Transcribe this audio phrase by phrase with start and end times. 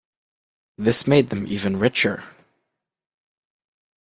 [0.79, 2.23] This made them even richer.